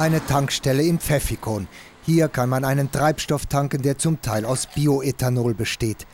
[0.00, 1.68] Eine Tankstelle in Pfäffikon.
[2.06, 6.06] Hier kann man einen Treibstoff tanken, der zum Teil aus Bioethanol besteht.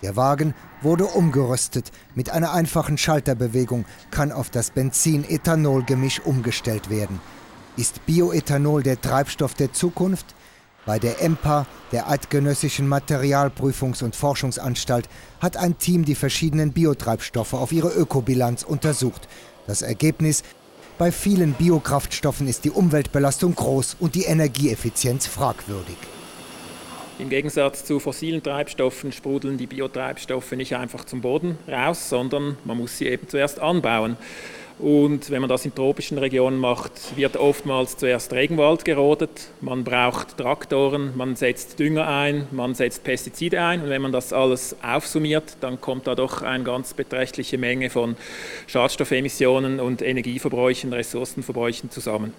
[0.00, 1.92] Der Wagen wurde umgerüstet.
[2.14, 7.20] Mit einer einfachen Schalterbewegung kann auf das Benzin-Ethanol-Gemisch umgestellt werden.
[7.76, 10.34] Ist Bioethanol der Treibstoff der Zukunft?
[10.86, 15.06] Bei der EMPA, der Eidgenössischen Materialprüfungs- und Forschungsanstalt,
[15.40, 19.28] hat ein Team die verschiedenen Biotreibstoffe auf ihre Ökobilanz untersucht.
[19.66, 20.44] Das Ergebnis,
[20.98, 25.96] bei vielen Biokraftstoffen ist die Umweltbelastung groß und die Energieeffizienz fragwürdig.
[27.20, 32.76] Im Gegensatz zu fossilen Treibstoffen sprudeln die Biotreibstoffe nicht einfach zum Boden raus, sondern man
[32.76, 34.16] muss sie eben zuerst anbauen.
[34.80, 39.30] Und wenn man das in tropischen Regionen macht, wird oftmals zuerst Regenwald gerodet.
[39.60, 43.82] Man braucht Traktoren, man setzt Dünger ein, man setzt Pestizide ein.
[43.82, 48.16] Und wenn man das alles aufsummiert, dann kommt da doch eine ganz beträchtliche Menge von
[48.66, 52.32] Schadstoffemissionen und Energieverbräuchen, Ressourcenverbräuchen zusammen.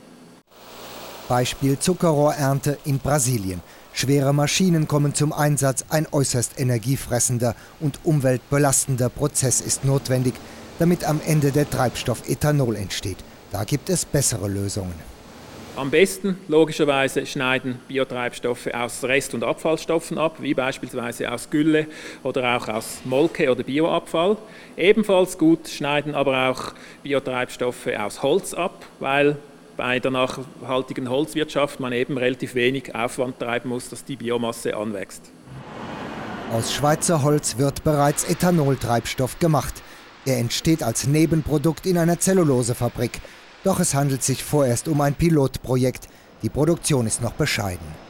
[1.27, 3.61] Beispiel Zuckerrohrernte in Brasilien.
[3.93, 5.85] Schwere Maschinen kommen zum Einsatz.
[5.89, 10.33] Ein äußerst energiefressender und umweltbelastender Prozess ist notwendig
[10.79, 13.17] damit am Ende der Treibstoff Ethanol entsteht.
[13.51, 15.15] Da gibt es bessere Lösungen.
[15.77, 21.87] Am besten logischerweise schneiden Biotreibstoffe aus Rest- und Abfallstoffen ab, wie beispielsweise aus Gülle
[22.23, 24.37] oder auch aus Molke oder Bioabfall.
[24.77, 26.73] Ebenfalls gut schneiden aber auch
[27.03, 29.37] Biotreibstoffe aus Holz ab, weil
[29.77, 35.31] bei der nachhaltigen Holzwirtschaft man eben relativ wenig Aufwand treiben muss, dass die Biomasse anwächst.
[36.51, 39.81] Aus Schweizer Holz wird bereits Ethanoltreibstoff gemacht.
[40.25, 43.19] Er entsteht als Nebenprodukt in einer Zellulosefabrik.
[43.63, 46.07] Doch es handelt sich vorerst um ein Pilotprojekt.
[46.43, 48.05] Die Produktion ist noch bescheiden.